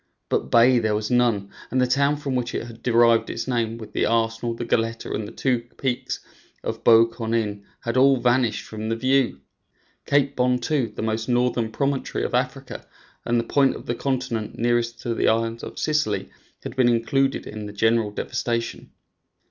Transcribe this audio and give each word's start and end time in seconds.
But 0.29 0.49
bay 0.49 0.79
there 0.79 0.95
was 0.95 1.11
none, 1.11 1.51
and 1.69 1.79
the 1.79 1.85
town 1.85 2.17
from 2.17 2.33
which 2.33 2.55
it 2.55 2.65
had 2.65 2.81
derived 2.81 3.29
its 3.29 3.47
name, 3.47 3.77
with 3.77 3.93
the 3.93 4.07
Arsenal, 4.07 4.55
the 4.55 4.65
Goletta, 4.65 5.13
and 5.13 5.27
the 5.27 5.31
two 5.31 5.59
peaks 5.77 6.21
of 6.63 6.83
Bou 6.83 7.07
Kournein, 7.11 7.63
had 7.81 7.97
all 7.97 8.17
vanished 8.17 8.65
from 8.65 8.89
the 8.89 8.95
view. 8.95 9.41
Cape 10.07 10.35
Bon, 10.35 10.57
too, 10.57 10.91
the 10.95 11.03
most 11.03 11.29
northern 11.29 11.71
promontory 11.71 12.23
of 12.23 12.33
Africa 12.33 12.87
and 13.25 13.39
the 13.39 13.43
point 13.43 13.75
of 13.75 13.85
the 13.85 13.93
continent 13.93 14.57
nearest 14.57 14.99
to 15.01 15.13
the 15.13 15.27
island 15.27 15.61
of 15.61 15.77
Sicily, 15.77 16.31
had 16.63 16.75
been 16.75 16.89
included 16.89 17.45
in 17.45 17.67
the 17.67 17.71
general 17.73 18.09
devastation. 18.09 18.89